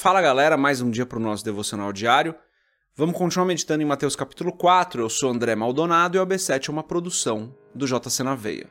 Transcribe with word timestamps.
Fala 0.00 0.22
galera, 0.22 0.56
mais 0.56 0.80
um 0.80 0.92
dia 0.92 1.04
para 1.04 1.18
o 1.18 1.20
nosso 1.20 1.44
devocional 1.44 1.92
diário. 1.92 2.32
Vamos 2.94 3.18
continuar 3.18 3.44
meditando 3.46 3.82
em 3.82 3.84
Mateus 3.84 4.14
capítulo 4.14 4.52
4. 4.52 5.02
Eu 5.02 5.08
sou 5.08 5.28
André 5.28 5.56
Maldonado 5.56 6.16
e 6.16 6.20
o 6.20 6.24
AB7 6.24 6.68
é 6.68 6.70
uma 6.70 6.84
produção 6.84 7.52
do 7.74 7.84
JC 7.84 8.22
na 8.22 8.36
Veia. 8.36 8.70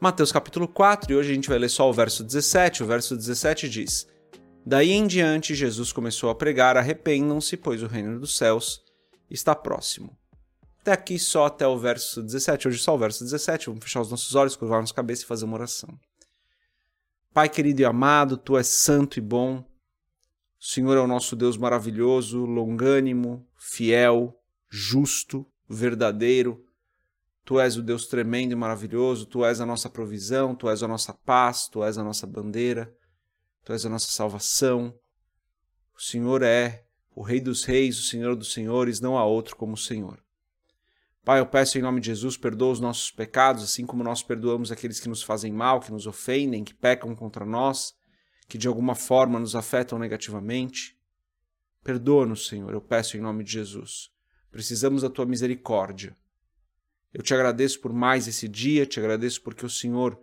Mateus 0.00 0.30
capítulo 0.30 0.68
4 0.68 1.12
e 1.12 1.16
hoje 1.16 1.32
a 1.32 1.34
gente 1.34 1.48
vai 1.48 1.58
ler 1.58 1.68
só 1.68 1.90
o 1.90 1.92
verso 1.92 2.22
17. 2.22 2.84
O 2.84 2.86
verso 2.86 3.16
17 3.16 3.68
diz: 3.68 4.06
Daí 4.64 4.92
em 4.92 5.08
diante 5.08 5.52
Jesus 5.52 5.92
começou 5.92 6.30
a 6.30 6.34
pregar: 6.36 6.76
Arrependam-se, 6.76 7.56
pois 7.56 7.82
o 7.82 7.88
reino 7.88 8.20
dos 8.20 8.36
céus 8.36 8.80
está 9.28 9.52
próximo. 9.52 10.16
Até 10.82 10.92
aqui 10.92 11.16
só 11.16 11.46
até 11.46 11.64
o 11.64 11.78
verso 11.78 12.20
17. 12.20 12.66
Hoje 12.66 12.78
só 12.80 12.96
o 12.96 12.98
verso 12.98 13.22
17. 13.22 13.66
Vamos 13.66 13.84
fechar 13.84 14.00
os 14.00 14.10
nossos 14.10 14.34
olhos, 14.34 14.56
curvar 14.56 14.80
nossa 14.80 14.92
cabeça 14.92 15.22
e 15.22 15.26
fazer 15.26 15.44
uma 15.44 15.54
oração. 15.54 15.88
Pai 17.32 17.48
querido 17.48 17.82
e 17.82 17.84
amado, 17.84 18.36
Tu 18.36 18.58
és 18.58 18.66
santo 18.66 19.16
e 19.16 19.20
bom. 19.20 19.58
O 19.58 20.64
Senhor 20.64 20.96
é 20.96 21.00
o 21.00 21.06
nosso 21.06 21.36
Deus 21.36 21.56
maravilhoso, 21.56 22.44
longânimo, 22.44 23.46
fiel, 23.56 24.36
justo, 24.68 25.46
verdadeiro. 25.68 26.64
Tu 27.44 27.60
és 27.60 27.76
o 27.76 27.82
Deus 27.82 28.08
tremendo 28.08 28.50
e 28.50 28.56
maravilhoso, 28.56 29.24
Tu 29.26 29.44
és 29.44 29.60
a 29.60 29.66
nossa 29.66 29.88
provisão, 29.88 30.52
Tu 30.52 30.68
és 30.68 30.82
a 30.82 30.88
nossa 30.88 31.14
paz, 31.14 31.68
Tu 31.68 31.84
és 31.84 31.96
a 31.96 32.02
nossa 32.02 32.26
bandeira, 32.26 32.92
Tu 33.64 33.72
és 33.72 33.86
a 33.86 33.88
nossa 33.88 34.10
salvação. 34.10 34.92
O 35.96 36.02
Senhor 36.02 36.42
é 36.42 36.84
o 37.14 37.22
Rei 37.22 37.40
dos 37.40 37.62
Reis, 37.62 38.00
o 38.00 38.02
Senhor 38.02 38.34
dos 38.34 38.52
Senhores, 38.52 39.00
não 39.00 39.16
há 39.16 39.24
outro 39.24 39.54
como 39.54 39.74
o 39.74 39.78
Senhor. 39.78 40.20
Pai, 41.24 41.38
eu 41.38 41.46
peço 41.46 41.78
em 41.78 41.82
nome 41.82 42.00
de 42.00 42.08
Jesus, 42.08 42.36
perdoa 42.36 42.72
os 42.72 42.80
nossos 42.80 43.12
pecados, 43.12 43.62
assim 43.62 43.86
como 43.86 44.02
nós 44.02 44.24
perdoamos 44.24 44.72
aqueles 44.72 44.98
que 44.98 45.08
nos 45.08 45.22
fazem 45.22 45.52
mal, 45.52 45.78
que 45.78 45.92
nos 45.92 46.04
ofendem, 46.04 46.64
que 46.64 46.74
pecam 46.74 47.14
contra 47.14 47.46
nós, 47.46 47.94
que 48.48 48.58
de 48.58 48.66
alguma 48.66 48.96
forma 48.96 49.38
nos 49.38 49.54
afetam 49.54 50.00
negativamente. 50.00 50.98
Perdoa-nos, 51.84 52.48
Senhor, 52.48 52.72
eu 52.72 52.80
peço 52.80 53.16
em 53.16 53.20
nome 53.20 53.44
de 53.44 53.52
Jesus. 53.52 54.10
Precisamos 54.50 55.02
da 55.02 55.08
tua 55.08 55.24
misericórdia. 55.24 56.16
Eu 57.14 57.22
te 57.22 57.32
agradeço 57.32 57.80
por 57.80 57.92
mais 57.92 58.26
esse 58.26 58.48
dia, 58.48 58.84
te 58.84 58.98
agradeço 58.98 59.42
porque 59.42 59.64
o 59.64 59.70
Senhor, 59.70 60.18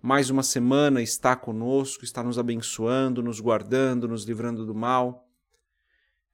mais 0.00 0.30
uma 0.30 0.44
semana, 0.44 1.02
está 1.02 1.34
conosco, 1.34 2.04
está 2.04 2.22
nos 2.22 2.38
abençoando, 2.38 3.20
nos 3.20 3.40
guardando, 3.40 4.06
nos 4.06 4.24
livrando 4.24 4.64
do 4.64 4.74
mal. 4.76 5.25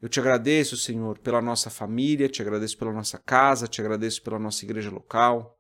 Eu 0.03 0.09
te 0.09 0.19
agradeço, 0.19 0.77
Senhor, 0.77 1.17
pela 1.21 1.41
nossa 1.41 1.71
família, 1.71 2.29
te 2.29 2.43
agradeço 2.43 2.77
pela 2.77 2.93
nossa 2.93 3.19
casa, 3.19 3.69
te 3.69 3.81
agradeço 3.81 4.21
pela 4.21 4.37
nossa 4.37 4.65
igreja 4.65 4.91
local. 4.91 5.57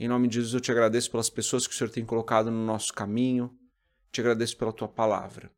Em 0.00 0.08
nome 0.08 0.26
de 0.26 0.34
Jesus, 0.34 0.54
eu 0.54 0.60
te 0.60 0.72
agradeço 0.72 1.08
pelas 1.12 1.30
pessoas 1.30 1.64
que 1.64 1.72
o 1.72 1.76
Senhor 1.76 1.88
tem 1.88 2.04
colocado 2.04 2.50
no 2.50 2.66
nosso 2.66 2.92
caminho. 2.92 3.56
Te 4.10 4.20
agradeço 4.20 4.56
pela 4.56 4.72
tua 4.72 4.88
palavra. 4.88 5.48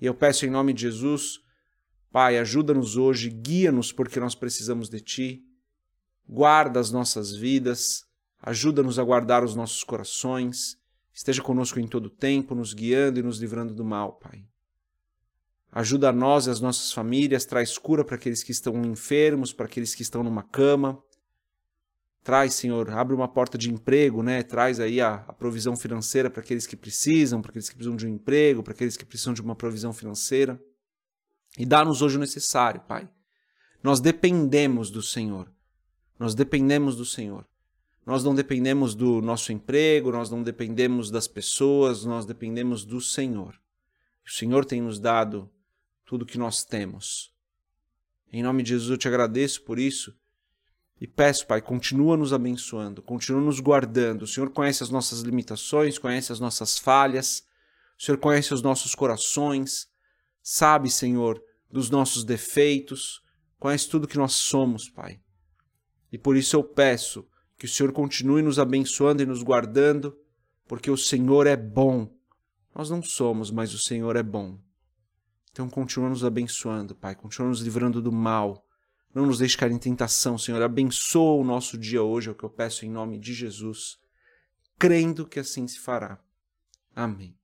E 0.00 0.06
eu 0.06 0.14
peço 0.14 0.46
em 0.46 0.50
nome 0.50 0.72
de 0.72 0.82
Jesus, 0.82 1.40
Pai, 2.12 2.38
ajuda-nos 2.38 2.96
hoje, 2.96 3.28
guia-nos 3.28 3.90
porque 3.90 4.20
nós 4.20 4.36
precisamos 4.36 4.88
de 4.88 5.00
ti. 5.00 5.42
Guarda 6.28 6.78
as 6.78 6.92
nossas 6.92 7.34
vidas, 7.34 8.04
ajuda-nos 8.40 9.00
a 9.00 9.02
guardar 9.02 9.42
os 9.42 9.56
nossos 9.56 9.82
corações. 9.82 10.76
Esteja 11.12 11.42
conosco 11.42 11.80
em 11.80 11.88
todo 11.88 12.06
o 12.06 12.10
tempo, 12.10 12.54
nos 12.54 12.72
guiando 12.72 13.18
e 13.18 13.22
nos 13.24 13.38
livrando 13.40 13.74
do 13.74 13.84
mal, 13.84 14.12
Pai. 14.12 14.44
Ajuda 15.76 16.10
a 16.10 16.12
nós 16.12 16.46
e 16.46 16.50
as 16.50 16.60
nossas 16.60 16.92
famílias, 16.92 17.44
traz 17.44 17.76
cura 17.76 18.04
para 18.04 18.14
aqueles 18.14 18.44
que 18.44 18.52
estão 18.52 18.80
enfermos, 18.84 19.52
para 19.52 19.66
aqueles 19.66 19.92
que 19.92 20.02
estão 20.02 20.22
numa 20.22 20.44
cama. 20.44 21.02
Traz, 22.22 22.54
Senhor, 22.54 22.88
abre 22.90 23.12
uma 23.12 23.26
porta 23.26 23.58
de 23.58 23.72
emprego, 23.72 24.22
né? 24.22 24.44
Traz 24.44 24.78
aí 24.78 25.00
a, 25.00 25.14
a 25.26 25.32
provisão 25.32 25.76
financeira 25.76 26.30
para 26.30 26.42
aqueles 26.42 26.64
que 26.64 26.76
precisam, 26.76 27.42
para 27.42 27.50
aqueles 27.50 27.68
que 27.68 27.74
precisam 27.74 27.96
de 27.96 28.06
um 28.06 28.10
emprego, 28.10 28.62
para 28.62 28.72
aqueles 28.72 28.96
que 28.96 29.04
precisam 29.04 29.34
de 29.34 29.42
uma 29.42 29.56
provisão 29.56 29.92
financeira. 29.92 30.62
E 31.58 31.66
dá-nos 31.66 32.02
hoje 32.02 32.18
o 32.18 32.20
necessário, 32.20 32.80
Pai. 32.82 33.08
Nós 33.82 33.98
dependemos 33.98 34.92
do 34.92 35.02
Senhor. 35.02 35.50
Nós 36.16 36.36
dependemos 36.36 36.94
do 36.94 37.04
Senhor. 37.04 37.44
Nós 38.06 38.22
não 38.22 38.32
dependemos 38.32 38.94
do 38.94 39.20
nosso 39.20 39.50
emprego, 39.50 40.12
nós 40.12 40.30
não 40.30 40.40
dependemos 40.40 41.10
das 41.10 41.26
pessoas, 41.26 42.04
nós 42.04 42.24
dependemos 42.24 42.84
do 42.84 43.00
Senhor. 43.00 43.58
O 44.24 44.30
Senhor 44.30 44.64
tem 44.64 44.80
nos 44.80 45.00
dado 45.00 45.50
tudo 46.04 46.26
que 46.26 46.38
nós 46.38 46.64
temos. 46.64 47.32
Em 48.32 48.42
nome 48.42 48.62
de 48.62 48.70
Jesus 48.70 48.90
eu 48.90 48.98
te 48.98 49.08
agradeço 49.08 49.62
por 49.62 49.78
isso 49.78 50.14
e 51.00 51.06
peço, 51.06 51.46
Pai, 51.46 51.60
continua 51.60 52.16
nos 52.16 52.32
abençoando, 52.32 53.02
continua 53.02 53.40
nos 53.40 53.60
guardando. 53.60 54.22
O 54.22 54.26
Senhor 54.26 54.50
conhece 54.50 54.82
as 54.82 54.90
nossas 54.90 55.20
limitações, 55.20 55.98
conhece 55.98 56.32
as 56.32 56.40
nossas 56.40 56.78
falhas, 56.78 57.44
o 57.98 58.02
Senhor 58.02 58.18
conhece 58.18 58.54
os 58.54 58.62
nossos 58.62 58.94
corações, 58.94 59.88
sabe, 60.42 60.90
Senhor, 60.90 61.42
dos 61.70 61.90
nossos 61.90 62.24
defeitos, 62.24 63.22
conhece 63.58 63.88
tudo 63.88 64.08
que 64.08 64.16
nós 64.16 64.32
somos, 64.32 64.88
Pai. 64.88 65.20
E 66.12 66.18
por 66.18 66.36
isso 66.36 66.56
eu 66.56 66.62
peço 66.62 67.26
que 67.58 67.66
o 67.66 67.68
Senhor 67.68 67.92
continue 67.92 68.42
nos 68.42 68.58
abençoando 68.58 69.22
e 69.22 69.26
nos 69.26 69.42
guardando, 69.42 70.16
porque 70.66 70.90
o 70.90 70.96
Senhor 70.96 71.46
é 71.46 71.56
bom. 71.56 72.12
Nós 72.74 72.88
não 72.88 73.02
somos, 73.02 73.50
mas 73.50 73.74
o 73.74 73.78
Senhor 73.78 74.16
é 74.16 74.22
bom. 74.22 74.58
Então 75.54 75.70
continua 75.70 76.08
nos 76.08 76.24
abençoando, 76.24 76.96
Pai, 76.96 77.14
continua 77.14 77.48
nos 77.48 77.60
livrando 77.60 78.02
do 78.02 78.10
mal. 78.10 78.66
Não 79.14 79.24
nos 79.24 79.38
deixe 79.38 79.56
cair 79.56 79.70
em 79.70 79.78
tentação, 79.78 80.36
Senhor. 80.36 80.60
Abençoa 80.60 81.40
o 81.40 81.44
nosso 81.44 81.78
dia 81.78 82.02
hoje, 82.02 82.28
é 82.28 82.32
o 82.32 82.34
que 82.34 82.42
eu 82.42 82.50
peço 82.50 82.84
em 82.84 82.90
nome 82.90 83.20
de 83.20 83.32
Jesus, 83.32 83.96
crendo 84.76 85.24
que 85.24 85.38
assim 85.38 85.68
se 85.68 85.78
fará. 85.78 86.18
Amém. 86.92 87.36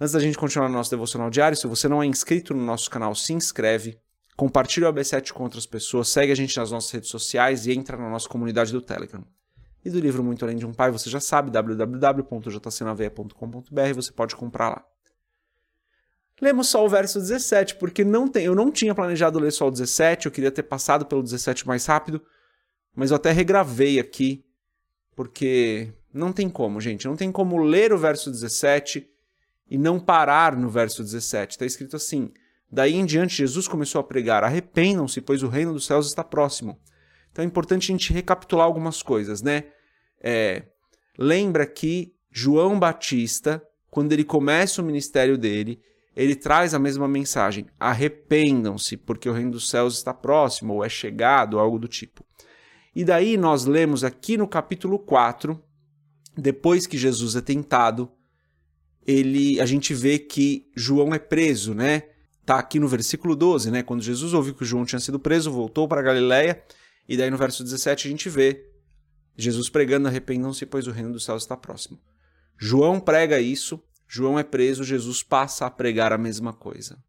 Antes 0.00 0.12
da 0.12 0.20
gente 0.20 0.38
continuar 0.38 0.68
no 0.68 0.76
nosso 0.76 0.92
devocional 0.92 1.30
diário, 1.30 1.56
se 1.56 1.66
você 1.66 1.88
não 1.88 2.00
é 2.00 2.06
inscrito 2.06 2.54
no 2.54 2.64
nosso 2.64 2.88
canal, 2.88 3.12
se 3.12 3.32
inscreve, 3.32 3.98
compartilha 4.36 4.88
o 4.88 4.92
AB7 4.92 5.32
com 5.32 5.42
outras 5.42 5.66
pessoas, 5.66 6.10
segue 6.10 6.30
a 6.30 6.36
gente 6.36 6.56
nas 6.56 6.70
nossas 6.70 6.92
redes 6.92 7.10
sociais 7.10 7.66
e 7.66 7.72
entra 7.72 7.96
na 7.96 8.08
nossa 8.08 8.28
comunidade 8.28 8.70
do 8.70 8.80
Telegram. 8.80 9.24
E 9.84 9.90
do 9.90 9.98
livro 9.98 10.22
Muito 10.22 10.44
Além 10.44 10.58
de 10.58 10.64
um 10.64 10.72
Pai, 10.72 10.92
você 10.92 11.10
já 11.10 11.18
sabe, 11.18 11.50
www.jcnaveia.com.br, 11.50 13.94
você 13.96 14.12
pode 14.12 14.36
comprar 14.36 14.68
lá. 14.68 14.86
Lemos 16.40 16.68
só 16.68 16.84
o 16.84 16.88
verso 16.88 17.18
17, 17.18 17.76
porque 17.76 18.04
não 18.04 18.26
tem, 18.26 18.44
eu 18.46 18.54
não 18.54 18.70
tinha 18.70 18.94
planejado 18.94 19.38
ler 19.38 19.52
só 19.52 19.68
o 19.68 19.70
17, 19.70 20.26
eu 20.26 20.32
queria 20.32 20.50
ter 20.50 20.62
passado 20.62 21.04
pelo 21.04 21.22
17 21.22 21.66
mais 21.66 21.84
rápido, 21.84 22.22
mas 22.94 23.10
eu 23.10 23.16
até 23.16 23.30
regravei 23.30 23.98
aqui, 24.00 24.44
porque 25.14 25.92
não 26.12 26.32
tem 26.32 26.48
como, 26.48 26.80
gente, 26.80 27.06
não 27.06 27.16
tem 27.16 27.30
como 27.30 27.58
ler 27.58 27.92
o 27.92 27.98
verso 27.98 28.30
17 28.30 29.06
e 29.68 29.78
não 29.78 30.00
parar 30.00 30.56
no 30.56 30.68
verso 30.68 31.02
17. 31.02 31.52
Está 31.52 31.66
escrito 31.66 31.96
assim: 31.96 32.32
Daí 32.70 32.94
em 32.94 33.04
diante 33.04 33.36
Jesus 33.36 33.68
começou 33.68 34.00
a 34.00 34.04
pregar: 34.04 34.42
Arrependam-se, 34.42 35.20
pois 35.20 35.42
o 35.42 35.48
reino 35.48 35.72
dos 35.72 35.86
céus 35.86 36.06
está 36.06 36.24
próximo. 36.24 36.78
Então 37.30 37.44
é 37.44 37.46
importante 37.46 37.84
a 37.84 37.92
gente 37.92 38.12
recapitular 38.12 38.66
algumas 38.66 39.02
coisas, 39.02 39.42
né? 39.42 39.64
É, 40.20 40.64
lembra 41.18 41.66
que 41.66 42.14
João 42.30 42.78
Batista, 42.78 43.62
quando 43.90 44.12
ele 44.12 44.24
começa 44.24 44.82
o 44.82 44.84
ministério 44.84 45.38
dele, 45.38 45.80
ele 46.20 46.36
traz 46.36 46.74
a 46.74 46.78
mesma 46.78 47.08
mensagem: 47.08 47.66
arrependam-se, 47.78 48.96
porque 48.96 49.28
o 49.28 49.32
reino 49.32 49.52
dos 49.52 49.70
céus 49.70 49.96
está 49.96 50.12
próximo, 50.12 50.74
ou 50.74 50.84
é 50.84 50.88
chegado, 50.88 51.58
algo 51.58 51.78
do 51.78 51.88
tipo. 51.88 52.22
E 52.94 53.04
daí 53.04 53.38
nós 53.38 53.64
lemos 53.64 54.04
aqui 54.04 54.36
no 54.36 54.46
capítulo 54.46 54.98
4, 54.98 55.58
depois 56.36 56.86
que 56.86 56.98
Jesus 56.98 57.36
é 57.36 57.40
tentado, 57.40 58.12
ele, 59.06 59.58
a 59.60 59.64
gente 59.64 59.94
vê 59.94 60.18
que 60.18 60.66
João 60.76 61.14
é 61.14 61.18
preso, 61.18 61.72
né? 61.72 62.02
Tá 62.44 62.58
aqui 62.58 62.78
no 62.78 62.86
versículo 62.86 63.34
12, 63.34 63.70
né? 63.70 63.82
Quando 63.82 64.02
Jesus 64.02 64.34
ouviu 64.34 64.54
que 64.54 64.64
João 64.64 64.84
tinha 64.84 65.00
sido 65.00 65.18
preso, 65.18 65.50
voltou 65.50 65.88
para 65.88 66.02
Galiléia, 66.02 66.62
e 67.08 67.16
daí 67.16 67.30
no 67.30 67.38
verso 67.38 67.64
17 67.64 68.08
a 68.08 68.10
gente 68.10 68.28
vê 68.28 68.62
Jesus 69.38 69.70
pregando: 69.70 70.06
arrependam-se, 70.06 70.66
pois 70.66 70.86
o 70.86 70.90
reino 70.90 71.12
dos 71.12 71.24
céus 71.24 71.44
está 71.44 71.56
próximo. 71.56 71.98
João 72.58 73.00
prega 73.00 73.40
isso, 73.40 73.82
João 74.12 74.36
é 74.36 74.42
preso, 74.42 74.82
Jesus 74.82 75.22
passa 75.22 75.66
a 75.66 75.70
pregar 75.70 76.12
a 76.12 76.18
mesma 76.18 76.52
coisa. 76.52 77.00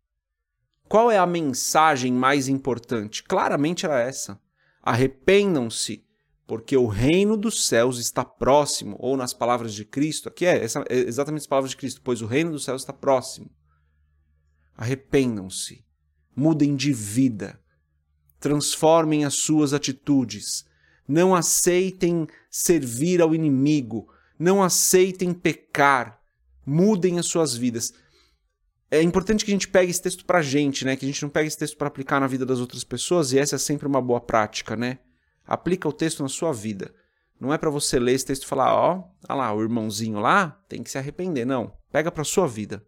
Qual 0.88 1.10
é 1.10 1.18
a 1.18 1.26
mensagem 1.26 2.14
mais 2.14 2.48
importante? 2.48 3.24
Claramente 3.24 3.88
era 3.88 4.00
essa. 4.00 4.40
Arrependam-se, 4.84 6.06
porque 6.46 6.78
o 6.78 6.86
reino 6.86 7.36
dos 7.36 7.66
céus 7.66 7.98
está 7.98 8.24
próximo, 8.24 8.98
ou 9.00 9.18
nas 9.18 9.34
palavras 9.34 9.74
de 9.74 9.84
Cristo, 9.84 10.30
aqui 10.30 10.46
é, 10.46 10.64
essa, 10.64 10.86
é 10.88 10.98
exatamente 10.98 11.42
as 11.42 11.48
palavras 11.48 11.72
de 11.72 11.78
Cristo, 11.78 12.02
pois 12.04 12.22
o 12.22 12.28
reino 12.28 12.52
dos 12.52 12.66
céus 12.66 12.84
está 12.84 12.94
próximo. 12.94 13.50
Arrependam-se, 14.78 15.84
mudem 16.36 16.76
de 16.76 16.94
vida, 16.94 17.60
transformem 18.40 19.26
as 19.26 19.34
suas 19.34 19.74
atitudes, 19.74 20.66
não 21.08 21.34
aceitem 21.34 22.28
servir 22.48 23.24
ao 23.24 23.34
inimigo, 23.34 24.08
não 24.38 24.62
aceitem 24.62 25.34
pecar, 25.34 26.21
mudem 26.72 27.20
as 27.20 27.26
suas 27.26 27.56
vidas. 27.56 27.94
É 28.90 29.02
importante 29.02 29.44
que 29.44 29.52
a 29.52 29.54
gente 29.54 29.68
pegue 29.68 29.92
esse 29.92 30.02
texto 30.02 30.26
pra 30.26 30.42
gente, 30.42 30.86
né? 30.86 30.96
Que 30.96 31.06
a 31.06 31.08
gente 31.08 31.22
não 31.22 31.30
pegue 31.30 31.48
esse 31.48 31.58
texto 31.58 31.78
para 31.78 31.88
aplicar 31.88 32.20
na 32.20 32.28
vida 32.28 32.46
das 32.46 32.60
outras 32.60 32.84
pessoas, 32.84 33.34
e 33.34 33.40
essa 33.40 33.56
é 33.56 33.60
sempre 33.60 33.88
uma 33.88 34.02
boa 34.02 34.22
prática, 34.22 34.76
né? 34.76 35.00
Aplica 35.46 35.88
o 35.88 35.94
texto 35.94 36.24
na 36.24 36.30
sua 36.30 36.54
vida. 36.54 36.94
Não 37.40 37.54
é 37.54 37.58
para 37.58 37.70
você 37.70 38.00
ler 38.00 38.14
esse 38.14 38.26
texto 38.26 38.44
e 38.44 38.48
falar, 38.48 38.74
ó, 38.74 39.04
oh, 39.30 39.34
lá, 39.34 39.54
o 39.54 39.62
irmãozinho 39.62 40.20
lá 40.20 40.62
tem 40.70 40.84
que 40.84 40.92
se 40.92 40.98
arrepender. 40.98 41.46
Não, 41.46 41.74
pega 41.92 42.12
para 42.12 42.24
sua 42.24 42.48
vida. 42.48 42.86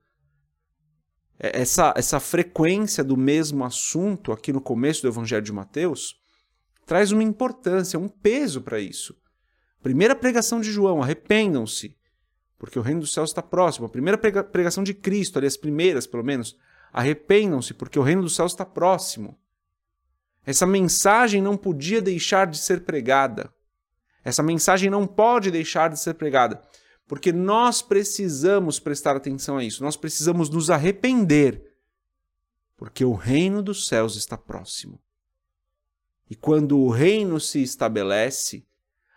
É, 1.39 1.61
essa, 1.61 1.93
essa 1.97 2.19
frequência 2.19 3.03
do 3.03 3.17
mesmo 3.17 3.65
assunto 3.65 4.31
aqui 4.31 4.53
no 4.53 4.61
começo 4.61 5.01
do 5.01 5.07
Evangelho 5.07 5.43
de 5.43 5.51
Mateus 5.51 6.15
traz 6.85 7.11
uma 7.11 7.23
importância, 7.23 7.97
um 7.99 8.07
peso 8.07 8.61
para 8.61 8.79
isso. 8.79 9.15
Primeira 9.81 10.15
pregação 10.15 10.61
de 10.61 10.71
João, 10.71 11.01
arrependam-se, 11.01 11.97
porque 12.63 12.79
o 12.79 12.81
reino 12.81 13.01
dos 13.01 13.11
céus 13.11 13.31
está 13.31 13.41
próximo. 13.41 13.87
A 13.87 13.89
primeira 13.89 14.17
pregação 14.17 14.85
de 14.85 14.93
Cristo, 14.93 15.37
ali 15.37 15.45
as 15.45 15.57
primeiras 15.57 16.07
pelo 16.07 16.23
menos, 16.23 16.57
arrependam-se, 16.93 17.73
porque 17.73 17.99
o 17.99 18.01
reino 18.01 18.21
dos 18.21 18.37
céus 18.37 18.53
está 18.53 18.65
próximo. 18.65 19.37
Essa 20.45 20.65
mensagem 20.65 21.41
não 21.41 21.57
podia 21.57 22.01
deixar 22.01 22.47
de 22.47 22.57
ser 22.57 22.85
pregada. 22.85 23.53
Essa 24.23 24.41
mensagem 24.41 24.89
não 24.89 25.05
pode 25.05 25.51
deixar 25.51 25.89
de 25.89 25.99
ser 25.99 26.13
pregada, 26.13 26.61
porque 27.05 27.33
nós 27.33 27.81
precisamos 27.81 28.79
prestar 28.79 29.17
atenção 29.17 29.57
a 29.57 29.63
isso, 29.65 29.83
nós 29.83 29.97
precisamos 29.97 30.49
nos 30.49 30.69
arrepender, 30.69 31.75
porque 32.77 33.03
o 33.03 33.11
reino 33.11 33.61
dos 33.61 33.89
céus 33.89 34.15
está 34.15 34.37
próximo. 34.37 35.01
E 36.29 36.35
quando 36.35 36.79
o 36.79 36.89
reino 36.89 37.41
se 37.41 37.61
estabelece, 37.61 38.65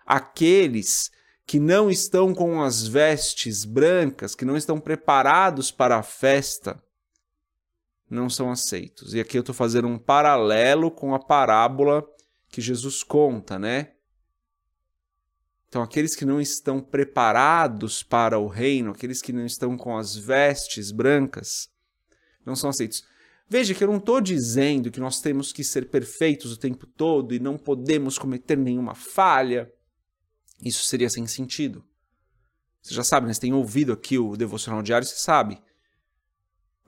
aqueles 0.05 1.13
que 1.47 1.61
não 1.61 1.89
estão 1.89 2.35
com 2.35 2.61
as 2.61 2.87
vestes 2.87 3.65
brancas, 3.65 4.35
que 4.35 4.45
não 4.45 4.57
estão 4.57 4.81
preparados 4.81 5.71
para 5.71 5.97
a 5.97 6.03
festa, 6.03 6.83
não 8.11 8.29
são 8.29 8.51
aceitos. 8.51 9.15
E 9.15 9.21
aqui 9.21 9.39
eu 9.39 9.41
estou 9.41 9.55
fazendo 9.55 9.87
um 9.87 9.99
paralelo 9.99 10.91
com 10.91 11.15
a 11.15 11.19
parábola 11.19 12.05
que 12.49 12.61
Jesus 12.61 13.03
conta, 13.03 13.59
né? 13.59 13.93
Então, 15.69 15.83
aqueles 15.83 16.17
que 16.17 16.25
não 16.25 16.41
estão 16.41 16.81
preparados 16.81 18.03
para 18.03 18.39
o 18.39 18.47
reino, 18.47 18.93
aqueles 18.93 19.21
que 19.21 19.33
não 19.33 19.45
estão 19.45 19.77
com 19.77 19.97
as 19.97 20.17
vestes 20.17 20.91
brancas, 20.91 21.69
não 22.45 22.57
são 22.57 22.71
aceitos. 22.71 23.05
Veja 23.49 23.75
que 23.75 23.85
eu 23.85 23.89
não 23.89 23.99
estou 23.99 24.21
dizendo 24.21 24.91
que 24.91 24.99
nós 24.99 25.21
temos 25.21 25.53
que 25.53 25.63
ser 25.63 25.91
perfeitos 25.91 26.53
o 26.53 26.57
tempo 26.57 26.87
todo 26.87 27.35
e 27.35 27.39
não 27.39 27.57
podemos 27.57 28.19
cometer 28.19 28.57
nenhuma 28.57 28.95
falha. 28.95 29.71
Isso 30.63 30.85
seria 30.85 31.11
sem 31.11 31.27
sentido. 31.27 31.85
Você 32.81 32.95
já 32.95 33.05
sabe, 33.05 33.27
né? 33.27 33.35
Você 33.35 33.41
tem 33.41 33.53
ouvido 33.53 33.93
aqui 33.93 34.19
o 34.19 34.37
devocional 34.37 34.83
diário, 34.83 35.07
você 35.07 35.17
sabe. 35.17 35.61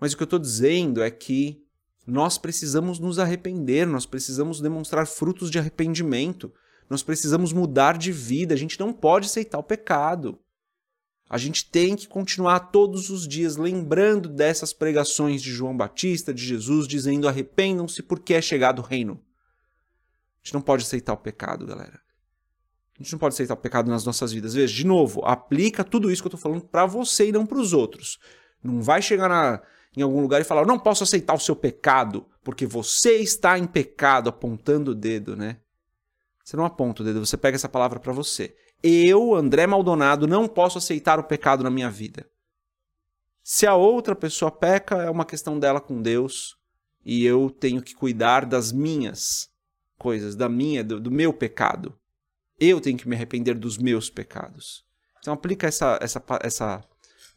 Mas 0.01 0.13
o 0.13 0.17
que 0.17 0.23
eu 0.23 0.27
estou 0.27 0.39
dizendo 0.39 1.03
é 1.03 1.11
que 1.11 1.65
nós 2.07 2.39
precisamos 2.39 2.99
nos 2.99 3.19
arrepender, 3.19 3.87
nós 3.87 4.07
precisamos 4.07 4.61
demonstrar 4.61 5.07
frutos 5.07 5.51
de 5.51 5.59
arrependimento. 5.59 6.53
Nós 6.89 7.03
precisamos 7.03 7.53
mudar 7.53 7.99
de 7.99 8.13
vida, 8.13 8.55
a 8.55 8.57
gente 8.57 8.81
não 8.81 8.93
pode 8.93 9.27
aceitar 9.27 9.59
o 9.59 9.63
pecado. 9.63 10.39
A 11.29 11.37
gente 11.37 11.69
tem 11.69 11.95
que 11.95 12.09
continuar 12.09 12.61
todos 12.71 13.11
os 13.11 13.29
dias 13.29 13.57
lembrando 13.57 14.29
dessas 14.29 14.73
pregações 14.73 15.43
de 15.43 15.53
João 15.53 15.77
Batista, 15.77 16.33
de 16.33 16.43
Jesus, 16.43 16.89
dizendo 16.89 17.29
arrependam-se 17.29 18.03
porque 18.03 18.33
é 18.33 18.41
chegado 18.41 18.79
o 18.79 18.85
reino. 18.85 19.21
A 20.43 20.45
gente 20.45 20.55
não 20.55 20.63
pode 20.63 20.85
aceitar 20.85 21.13
o 21.13 21.19
pecado, 21.19 21.67
galera. 21.67 22.01
A 22.99 23.03
gente 23.03 23.13
não 23.13 23.19
pode 23.19 23.35
aceitar 23.35 23.55
o 23.55 23.59
pecado 23.59 23.89
nas 23.89 24.05
nossas 24.05 24.33
vidas. 24.33 24.55
Veja, 24.55 24.75
de 24.75 24.85
novo, 24.85 25.25
aplica 25.25 25.85
tudo 25.85 26.11
isso 26.11 26.21
que 26.21 26.27
eu 26.27 26.35
estou 26.35 26.41
falando 26.41 26.65
para 26.65 26.85
você 26.85 27.29
e 27.29 27.33
não 27.33 27.47
para 27.47 27.59
os 27.59 27.73
outros. 27.73 28.19
Não 28.63 28.83
vai 28.83 29.01
chegar 29.01 29.29
na, 29.29 29.63
em 29.97 30.03
algum 30.03 30.21
lugar 30.21 30.41
e 30.41 30.45
falar, 30.45 30.67
não 30.67 30.79
posso 30.79 31.05
aceitar 31.05 31.35
o 31.35 31.39
seu 31.39 31.55
pecado, 31.55 32.27
porque 32.43 32.67
você 32.67 33.19
está 33.19 33.57
em 33.57 33.67
pecado, 33.67 34.29
apontando 34.29 34.91
o 34.91 34.95
dedo, 34.95 35.37
né? 35.37 35.59
Você 36.45 36.57
não 36.57 36.65
aponta 36.65 37.03
o 37.03 37.05
dedo, 37.05 37.25
você 37.25 37.37
pega 37.37 37.55
essa 37.55 37.69
palavra 37.69 38.01
para 38.01 38.13
você. 38.13 38.57
Eu, 38.83 39.35
André 39.35 39.67
Maldonado, 39.67 40.27
não 40.27 40.49
posso 40.49 40.79
aceitar 40.79 41.21
o 41.21 41.25
pecado 41.25 41.63
na 41.63 41.71
minha 41.71 41.91
vida. 41.91 42.29
Se 43.45 43.67
a 43.67 43.75
outra 43.75 44.15
pessoa 44.15 44.51
peca, 44.51 44.97
é 45.03 45.11
uma 45.11 45.25
questão 45.25 45.59
dela 45.59 45.81
com 45.81 46.03
Deus 46.03 46.57
e 47.05 47.25
eu 47.25 47.49
tenho 47.49 47.81
que 47.81 47.95
cuidar 47.95 48.45
das 48.45 48.73
minhas 48.73 49.49
coisas, 49.99 50.37
da 50.37 50.49
minha, 50.49 50.85
do, 50.85 51.01
do 51.01 51.11
meu 51.11 51.33
pecado. 51.33 51.98
Eu 52.59 52.81
tenho 52.81 52.99
que 52.99 53.09
me 53.09 53.15
arrepender 53.15 53.55
dos 53.55 53.79
meus 53.79 54.11
pecados. 54.11 54.85
Então 55.21 55.35
aplica 55.35 55.67
essa, 55.67 55.99
essa, 56.03 56.23
essa 56.43 56.85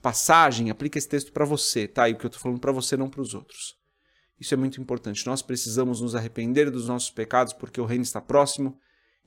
passagem, 0.01 0.69
aplica 0.69 0.97
esse 0.97 1.07
texto 1.07 1.31
para 1.31 1.45
você, 1.45 1.87
tá? 1.87 2.09
E 2.09 2.13
o 2.13 2.17
que 2.17 2.25
eu 2.25 2.29
estou 2.29 2.41
falando 2.41 2.59
para 2.59 2.71
você, 2.71 2.97
não 2.97 3.09
para 3.09 3.21
os 3.21 3.33
outros. 3.33 3.75
Isso 4.39 4.53
é 4.53 4.57
muito 4.57 4.81
importante. 4.81 5.25
Nós 5.27 5.41
precisamos 5.41 6.01
nos 6.01 6.15
arrepender 6.15 6.71
dos 6.71 6.87
nossos 6.87 7.11
pecados 7.11 7.53
porque 7.53 7.79
o 7.79 7.85
reino 7.85 8.03
está 8.03 8.19
próximo 8.19 8.75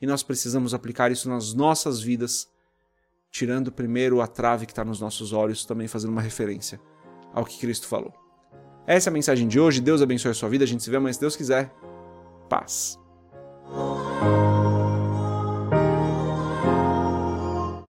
e 0.03 0.07
nós 0.07 0.25
precisamos 0.25 0.75
aplicar 0.75 1.13
isso 1.13 1.29
nas 1.29 1.55
nossas 1.55 2.01
vidas, 2.01 2.49
tirando 3.31 3.71
primeiro 3.71 4.21
a 4.21 4.27
trave 4.27 4.67
que 4.67 4.73
está 4.73 4.85
nos 4.85 5.01
nossos 5.01 5.33
olhos, 5.33 5.65
também 5.65 5.87
fazendo 5.87 6.11
uma 6.11 6.21
referência 6.21 6.81
ao 7.33 7.45
que 7.45 7.59
Cristo 7.59 7.87
falou. 7.87 8.13
Essa 8.87 9.09
é 9.09 9.11
a 9.11 9.15
mensagem 9.15 9.47
de 9.47 9.59
hoje. 9.59 9.81
Deus 9.81 10.03
abençoe 10.03 10.33
a 10.33 10.35
sua 10.35 10.49
vida. 10.49 10.65
A 10.65 10.67
gente 10.67 10.83
se 10.83 10.91
vê 10.91 10.97
amanhã, 10.97 11.13
se 11.13 11.21
Deus 11.21 11.37
quiser. 11.37 11.73
Paz. 12.49 12.99